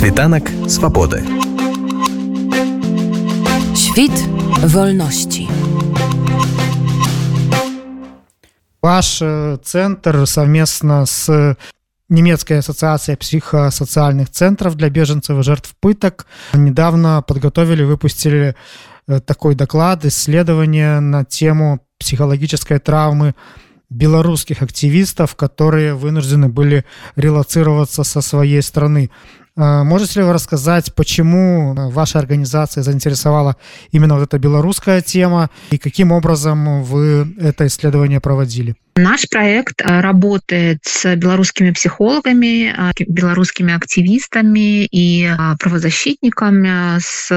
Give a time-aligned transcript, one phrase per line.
[0.00, 1.22] Світанак свабоды.
[3.74, 4.12] Świt
[4.64, 5.46] wolności.
[8.82, 11.56] Ваш э, центр совместно с
[12.08, 18.54] немецкой ассоциацией психосоциальных центров для беженцев и жертв пыток недавно подготовили, выпустили
[19.06, 23.34] э, такой доклад, исследование на тему психологической травмы
[23.90, 26.84] белорусских активистов, которые вынуждены были
[27.16, 29.10] релацироваться со своей страны.
[29.62, 33.56] А, можете ли вы рассказать, почему ваша организация заинтересовала
[33.92, 38.74] именно вот эта белорусская тема и каким образом вы это исследование проводили?
[38.96, 47.30] Наш проект э, работает с белорусскими психологами, э, белорусскими активистами и э, правозащитниками с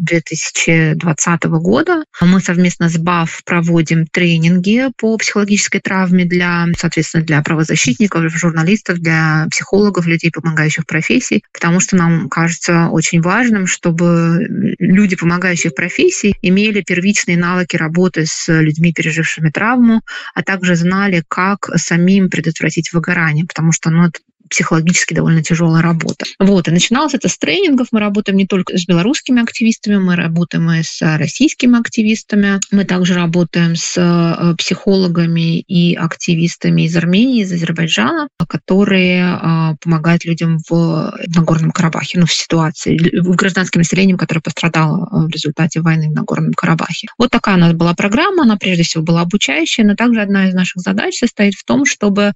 [0.00, 2.04] 2020 года.
[2.20, 9.46] Мы совместно с БАФ проводим тренинги по психологической травме для, соответственно, для правозащитников, журналистов, для
[9.50, 14.46] психологов, людей, помогающих профессий, потому что нам кажется очень важным, чтобы
[14.78, 20.00] люди, помогающие в профессии, имели первичные навыки работы с людьми, пережившими травму,
[20.34, 24.20] а также знали, как самим предотвратить выгорание, потому что ну, это
[24.50, 26.26] психологически довольно тяжелая работа.
[26.38, 27.88] Вот, и начиналось это с тренингов.
[27.92, 32.60] Мы работаем не только с белорусскими активистами, мы работаем и с российскими активистами.
[32.70, 40.24] Мы также работаем с э, психологами и активистами из Армении, из Азербайджана, которые э, помогают
[40.24, 45.80] людям в Нагорном Карабахе, ну, в ситуации, в гражданским населением, которое пострадало э, в результате
[45.80, 47.08] войны в Нагорном Карабахе.
[47.18, 50.54] Вот такая у нас была программа, она прежде всего была обучающая, но также одна из
[50.54, 52.32] наших задач состоит в том, чтобы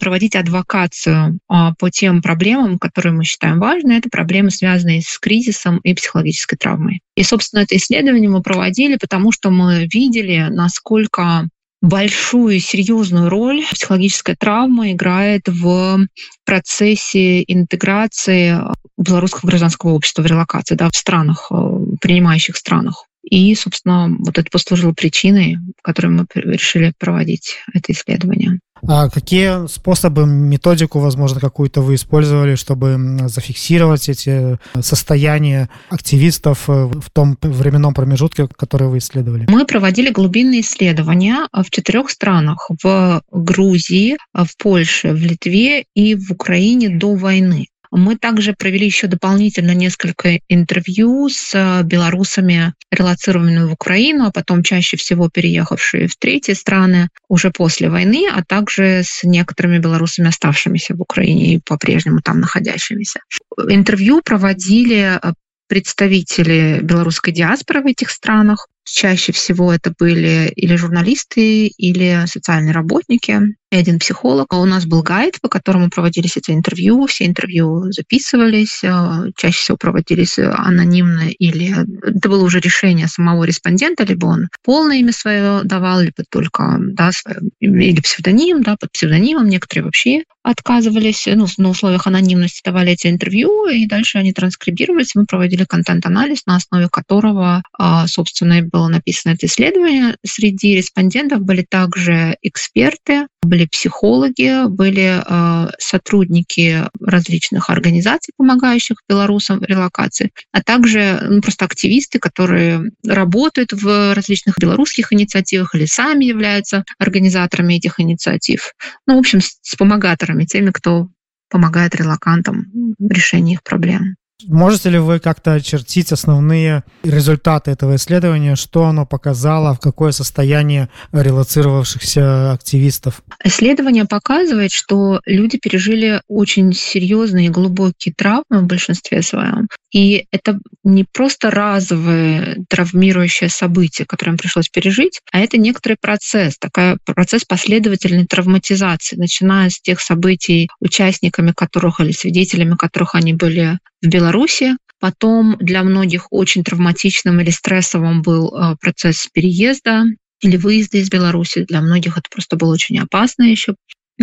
[0.00, 1.38] проводить адвокацию
[1.78, 3.92] по тем проблемам, которые мы считаем важны.
[3.92, 7.00] Это проблемы, связанные с кризисом и психологической травмой.
[7.16, 11.48] И, собственно, это исследование мы проводили, потому что мы видели, насколько
[11.80, 16.06] большую серьезную роль психологическая травма играет в
[16.44, 18.58] процессе интеграции
[18.96, 21.54] белорусского гражданского общества в релокации да, в странах, э,
[22.00, 23.04] принимающих странах.
[23.22, 28.58] И, собственно, вот это послужило причиной, которой мы решили проводить это исследование.
[28.86, 37.10] А какие способы, методику, возможно, какую-то вы использовали, чтобы зафиксировать эти состояния активистов э, в
[37.12, 39.46] том временном промежутке, который вы исследовали?
[39.48, 42.70] Мы проводили глубинные исследования в четырех странах.
[42.82, 47.66] В Грузии, в Польше, в Литве и в Украине до войны.
[47.90, 54.62] Мы также провели еще дополнительно несколько интервью с э, белорусами, релацированными в Украину, а потом
[54.62, 60.94] чаще всего переехавшие в третьи страны уже после войны, а также с некоторыми белорусами, оставшимися
[60.94, 63.20] в Украине и по-прежнему там находящимися.
[63.68, 65.32] Интервью проводили э,
[65.68, 68.68] представители белорусской диаспоры в этих странах.
[68.90, 73.40] Чаще всего это были или журналисты, или социальные работники,
[73.70, 74.52] и один психолог.
[74.54, 77.06] У нас был гайд, по которому проводились эти интервью.
[77.06, 84.04] Все интервью записывались, э, чаще всего проводились анонимно, или это было уже решение самого респондента,
[84.04, 89.48] либо он полное имя свое давал, либо только да, свое, или псевдоним, да, под псевдонимом.
[89.48, 95.14] Некоторые вообще отказывались, ну, на условиях анонимности давали эти интервью, и дальше они транскрибировались.
[95.14, 100.16] Мы проводили контент-анализ, на основе которого, а, собственно, и было написано это исследование.
[100.24, 109.64] Среди респондентов были также эксперты, были психологи, были э, сотрудники различных организаций, помогающих белорусам в
[109.64, 116.84] релокации, а также ну, просто активисты, которые работают в различных белорусских инициативах или сами являются
[116.98, 118.74] организаторами этих инициатив.
[119.08, 121.08] Ну, в общем, с помогаторами, теми, кто
[121.50, 122.66] помогает релакантам
[122.98, 124.14] в решении их проблем.
[124.46, 130.90] Можете ли вы как-то очертить основные результаты этого исследования, что оно показало, в какое состояние
[131.10, 133.22] релацировавшихся активистов?
[133.42, 139.66] Исследование показывает, что люди пережили очень серьезные и глубокие травмы в большинстве своем.
[139.92, 146.58] И это не просто разовое травмирующее событие, которое им пришлось пережить, а это некоторый процесс,
[146.58, 153.78] такой процесс последовательной травматизации, начиная с тех событий, участниками которых или свидетелями которых они были
[154.02, 154.76] в Беларуси.
[155.00, 160.04] Потом для многих очень травматичным или стрессовым был э, процесс переезда
[160.40, 161.64] или выезда из Беларуси.
[161.68, 163.74] Для многих это просто был очень опасный еще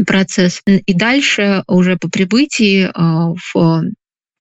[0.06, 0.62] процесс.
[0.66, 3.84] И дальше уже по прибытии э, в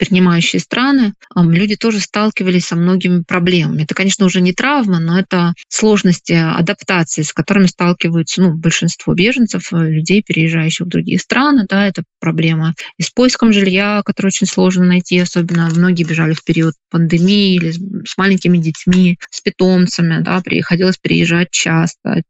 [0.04, 3.82] принимающие страны, люди тоже сталкивались со многими проблемами.
[3.84, 9.72] Это, конечно, уже не травма, но это сложности адаптации, с которыми сталкиваются ну, большинство беженцев,
[9.72, 11.66] э, людей, переезжающих в другие страны.
[11.68, 16.44] Да, это проблема и с поиском жилья, которое очень сложно найти, особенно многие бежали в
[16.44, 22.22] период пандемии или с маленькими детьми, с питомцами, да, приходилось переезжать часто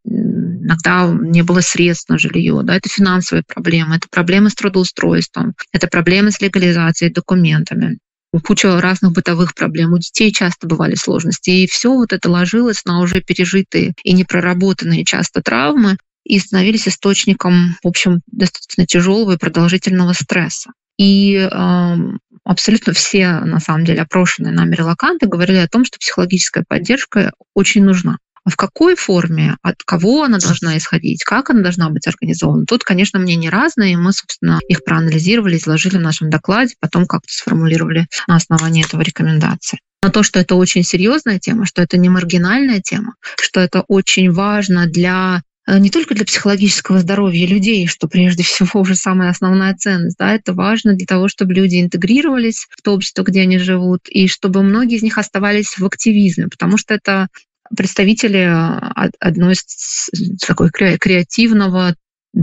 [0.65, 5.87] иногда не было средств на жилье, да, это финансовые проблемы, это проблемы с трудоустройством, это
[5.87, 7.99] проблемы с легализацией документами
[8.43, 9.93] куча разных бытовых проблем.
[9.93, 11.51] У детей часто бывали сложности.
[11.51, 17.77] И все вот это ложилось на уже пережитые и непроработанные часто травмы и становились источником,
[17.83, 20.71] в общем, достаточно тяжелого и продолжительного стресса.
[20.97, 21.97] И э,
[22.45, 27.85] абсолютно все, на самом деле, опрошенные нами релаканты говорили о том, что психологическая поддержка очень
[27.85, 28.19] нужна.
[28.45, 32.67] В какой форме, от кого она должна исходить, как она должна быть организована.
[32.67, 37.33] Тут, конечно, мнения разные, и мы, собственно, их проанализировали, изложили в нашем докладе, потом как-то
[37.33, 39.79] сформулировали на основании этого рекомендации.
[40.05, 44.31] Но то, что это очень серьезная тема, что это не маргинальная тема, что это очень
[44.31, 49.75] важно для э, не только для психологического здоровья людей, что прежде всего уже самая основная
[49.75, 50.19] ценность.
[50.19, 54.29] Да, это важно для того, чтобы люди интегрировались в то общество, где они живут, и
[54.29, 57.29] чтобы многие из них оставались в активизме, потому что это
[57.77, 60.11] представители а, одной из
[60.47, 61.95] такой креативного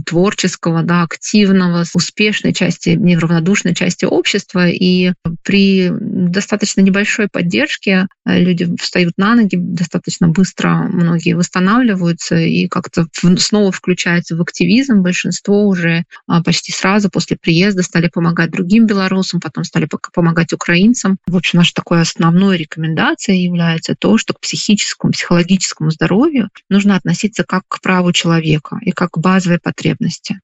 [0.06, 4.68] творческого, да, активного, успешной части, неравнодушной части общества.
[4.70, 12.68] И при достаточно небольшой поддержке э, люди встают на ноги, достаточно быстро многие восстанавливаются и
[12.68, 13.08] как-то
[13.38, 15.02] снова включаются в активизм.
[15.02, 21.18] Большинство уже а, почти сразу после приезда стали помогать другим белорусам, потом стали помогать украинцам.
[21.28, 27.44] В общем, наша такой основной рекомендацией является то, что к психическому, психологическому здоровью нужно относиться
[27.44, 30.40] как к праву человека и как к базовой потребности потребности,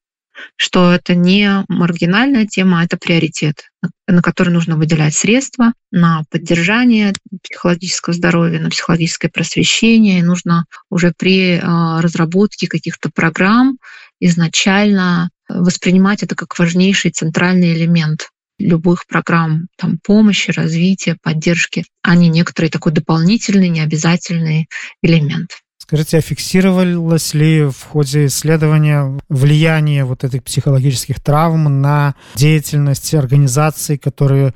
[0.55, 3.69] что это не маргинальная тема, а это приоритет,
[4.07, 7.13] на который нужно выделять средства на поддержание
[7.43, 10.19] психологического здоровья, на психологическое просвещение.
[10.19, 13.77] И нужно уже при а, разработке каких-то программ
[14.19, 18.29] изначально воспринимать это как важнейший центральный элемент
[18.59, 24.67] любых программ там, помощи, развития, поддержки, а не некоторый такой дополнительный, необязательный
[25.03, 25.51] элемент.
[25.87, 33.97] Скажите, а фиксировалось ли в ходе исследования влияние вот этих психологических травм на деятельность организаций,
[33.97, 34.53] которые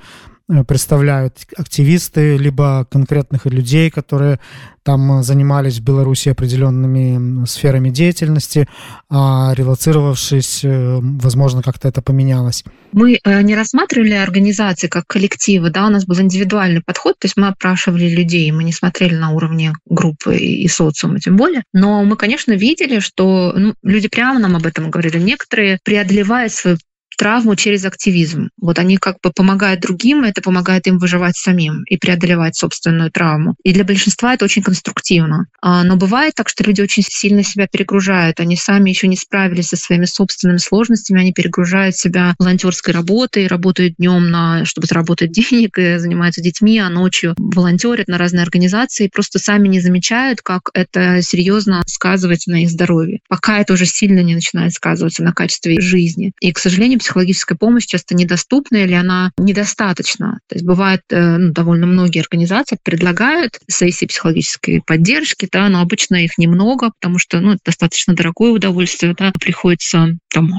[0.68, 4.40] представляют активисты, либо конкретных людей, которые
[4.84, 8.68] там занимались в Беларуси определенными сферами деятельности,
[9.10, 12.64] а релацировавшись, э, возможно, как-то это поменялось.
[12.92, 17.38] Мы э, не рассматривали организации как коллективы, да, у нас был индивидуальный подход, то есть
[17.38, 22.16] мы опрашивали людей, мы не смотрели на уровне группы и социума тем более, но мы,
[22.16, 26.78] конечно, видели, что ну, люди прямо нам об этом говорили, некоторые преодолевают свою
[27.22, 28.50] травму через активизм.
[28.60, 33.54] Вот они как бы помогают другим, это помогает им выживать самим и преодолевать собственную травму.
[33.64, 35.46] И для большинства это очень конструктивно.
[35.62, 38.40] А, но бывает так, что люди очень сильно себя перегружают.
[38.40, 43.98] Они сами еще не справились со своими собственными сложностями, они перегружают себя волонтерской работой, работают
[44.00, 49.38] днем на, чтобы заработать денег, и занимаются детьми, а ночью волонтерят на разные организации, просто
[49.38, 54.34] сами не замечают, как это серьезно сказывается на их здоровье, пока это уже сильно не
[54.34, 56.32] начинает сказываться на качестве жизни.
[56.42, 60.40] И, к сожалению, психологическая помощь часто недоступна или она недостаточна.
[60.48, 66.24] То есть бывает, э, ну, довольно многие организации предлагают сессии психологической поддержки, да, но обычно
[66.24, 70.52] их немного, потому что ну, это достаточно дорогое удовольствие, да, приходится там,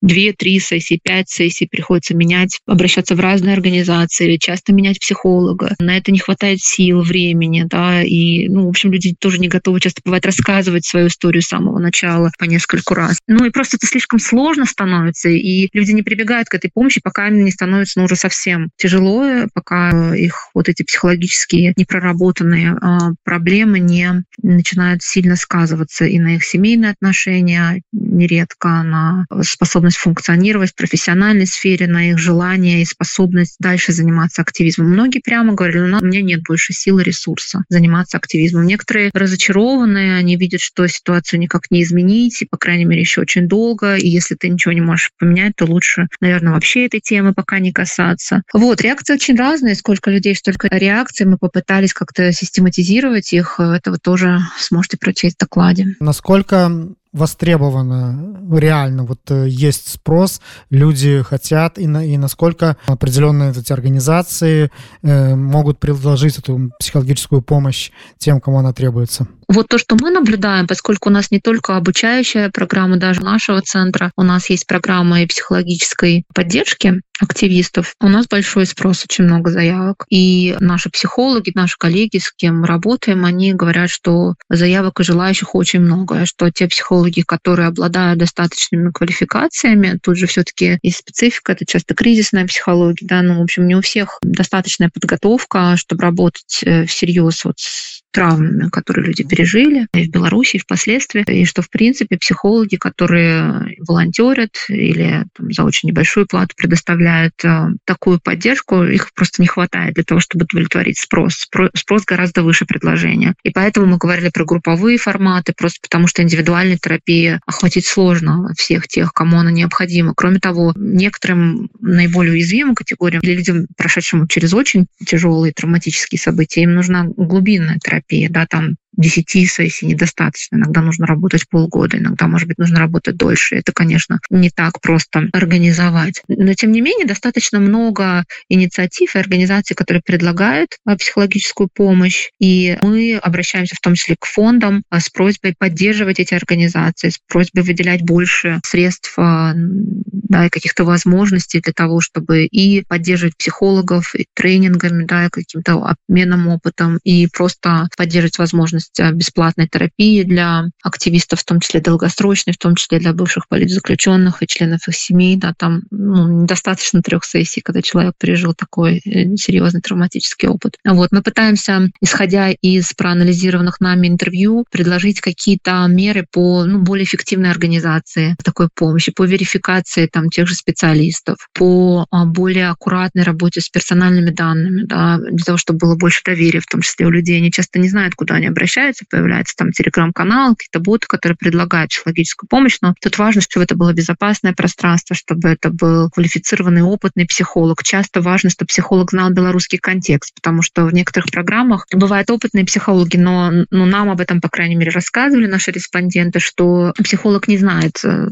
[0.00, 5.74] две-три сессии, пять сессий приходится менять, обращаться в разные организации, часто менять психолога.
[5.80, 9.80] На это не хватает сил, времени, да, и, ну, в общем, люди тоже не готовы
[9.80, 13.18] часто бывает рассказывать свою историю с самого начала по нескольку раз.
[13.26, 17.28] Ну и просто это слишком сложно становится, и люди не прибегают к этой помощи, пока
[17.28, 23.80] им не становится ну, уже совсем тяжело, пока их вот эти психологические непроработанные а, проблемы
[23.80, 31.46] не начинают сильно сказываться и на их семейные отношения, нередко на способность функционировать в профессиональной
[31.46, 34.90] сфере, на их желание и способность дальше заниматься активизмом.
[34.90, 38.66] Многие прямо говорили, у меня нет больше сил и ресурса заниматься активизмом.
[38.66, 43.48] Некоторые разочарованные, они видят, что ситуацию никак не изменить, и, по крайней мере, еще очень
[43.48, 47.58] долго, и если ты ничего не можешь поменять, то лучше, наверное, вообще этой темы пока
[47.58, 48.42] не касаться.
[48.52, 53.98] Вот, реакции очень разные, сколько людей, столько реакций, мы попытались как-то систематизировать их, это вы
[53.98, 55.96] тоже сможете прочесть в докладе.
[56.00, 63.72] Насколько востребовано реально вот э, есть спрос люди хотят и, на, и насколько определенные эти
[63.72, 64.70] организации
[65.02, 70.66] э, могут предложить эту психологическую помощь тем кому она требуется вот то, что мы наблюдаем,
[70.66, 75.26] поскольку у нас не только обучающая программа даже нашего центра, у нас есть программа и
[75.26, 77.94] психологической поддержки активистов.
[78.00, 80.04] У нас большой спрос, очень много заявок.
[80.08, 85.80] И наши психологи, наши коллеги, с кем работаем, они говорят, что заявок и желающих очень
[85.80, 89.98] много, что те психологи, которые обладают достаточными квалификациями.
[90.02, 93.80] Тут же все-таки есть специфика, это часто кризисная психология, да, ну, в общем, не у
[93.80, 100.10] всех достаточная подготовка, чтобы работать э, всерьез вот с травмами, которые люди пережили и в
[100.10, 106.26] Беларуси, и впоследствии, и что, в принципе, психологи, которые волонтерят или там, за очень небольшую
[106.26, 111.46] плату предоставляют э, такую поддержку, их просто не хватает для того, чтобы удовлетворить спрос.
[111.74, 113.34] Спрос гораздо выше предложения.
[113.44, 118.88] И поэтому мы говорили про групповые форматы, просто потому что индивидуальной терапии охватить сложно всех
[118.88, 120.14] тех, кому она необходима.
[120.16, 126.74] Кроме того, некоторым наиболее уязвимым категориям или людям, прошедшим через очень тяжелые травматические события, им
[126.74, 130.56] нужна глубинная терапия да, там 10 сессий недостаточно.
[130.56, 133.56] Иногда нужно работать полгода, иногда, может быть, нужно работать дольше.
[133.56, 136.22] Это, конечно, не так просто организовать.
[136.28, 142.30] Но, тем не менее, достаточно много инициатив и организаций, которые предлагают а, психологическую помощь.
[142.40, 147.18] И мы обращаемся в том числе к фондам а, с просьбой поддерживать эти организации, с
[147.28, 154.14] просьбой выделять больше средств а, да, и каких-то возможностей для того, чтобы и поддерживать психологов,
[154.14, 160.22] и тренингами, да, и каким-то обменом опытом, и просто поддерживать возможность возможность э, бесплатной терапии
[160.22, 164.94] для активистов, в том числе долгосрочной, в том числе для бывших политзаключенных и членов их
[164.94, 165.36] семей.
[165.36, 170.76] Да, там ну, недостаточно трех сессий, когда человек пережил такой э, серьезный травматический опыт.
[170.84, 177.50] Вот, мы пытаемся, исходя из проанализированных нами интервью, предложить какие-то меры по ну, более эффективной
[177.50, 183.68] организации такой помощи, по верификации там, тех же специалистов, по а, более аккуратной работе с
[183.68, 187.38] персональными данными, да, для того, чтобы было больше доверия, в том числе у людей.
[187.38, 191.90] Они часто не знают, куда они обращаются обращаются, появляется там телеграм-канал, какие-то боты, которые предлагают
[191.90, 197.26] психологическую помощь, но тут важно, чтобы это было безопасное пространство, чтобы это был квалифицированный, опытный
[197.26, 197.82] психолог.
[197.82, 203.16] Часто важно, чтобы психолог знал белорусский контекст, потому что в некоторых программах бывают опытные психологи,
[203.16, 207.98] но, но нам об этом, по крайней мере, рассказывали наши респонденты, что психолог не знает
[208.04, 208.28] э,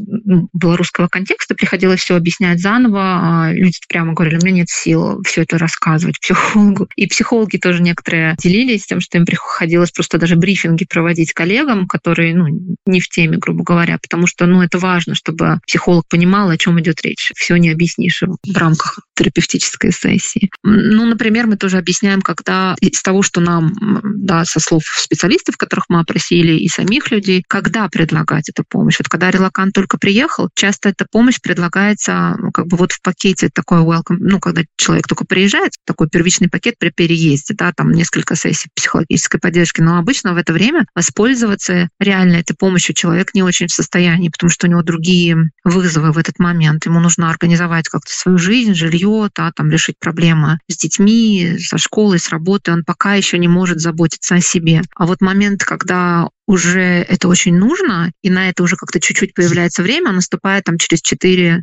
[0.53, 5.41] белорусского контекста, приходилось все объяснять заново, а люди прямо говорили, у меня нет сил все
[5.43, 6.87] это рассказывать психологу.
[6.95, 12.35] И психологи тоже некоторые делились тем, что им приходилось просто даже брифинги проводить коллегам, которые
[12.35, 16.57] ну, не в теме, грубо говоря, потому что ну, это важно, чтобы психолог понимал, о
[16.57, 17.31] чем идет речь.
[17.35, 20.49] Все не объяснишь в рамках терапевтической сессии.
[20.63, 25.85] Ну, например, мы тоже объясняем, когда из того, что нам, да, со слов специалистов, которых
[25.89, 28.99] мы опросили, и самих людей, когда предлагать эту помощь.
[28.99, 33.49] Вот когда релакант только приехал, часто эта помощь предлагается ну, как бы вот в пакете
[33.53, 38.35] такой welcome, ну, когда человек только приезжает, такой первичный пакет при переезде, да, там несколько
[38.35, 43.67] сессий психологической поддержки, но обычно в это время воспользоваться реально этой помощью человек не очень
[43.67, 46.85] в состоянии, потому что у него другие вызовы в этот момент.
[46.85, 48.75] Ему нужно организовать как-то свою жизнь,
[49.07, 52.73] жилье, да, там решить проблемы с детьми, со школой, с работой.
[52.73, 54.81] Он пока еще не может заботиться о себе.
[54.95, 59.83] А вот момент, когда уже это очень нужно, и на это уже как-то чуть-чуть появляется
[59.83, 61.61] время, наступает там через 4-5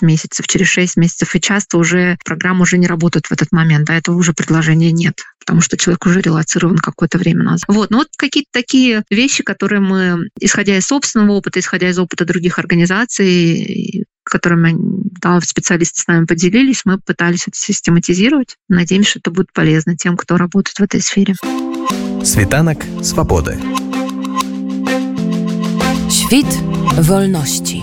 [0.00, 3.94] месяцев, через 6 месяцев, и часто уже программа уже не работает в этот момент, а
[3.94, 7.64] этого уже предложения нет, потому что человек уже релацирован какое-то время назад.
[7.68, 12.24] Вот, ну вот какие-то такие вещи, которые мы, исходя из собственного опыта, исходя из опыта
[12.24, 14.74] других организаций, которыми
[15.20, 18.56] да, специалисты с нами поделились, мы пытались это систематизировать.
[18.70, 21.34] Надеемся, что это будет полезно тем, кто работает в этой сфере.
[22.24, 23.58] Светанок свободы.
[26.08, 26.48] Świt
[26.96, 27.82] wolności.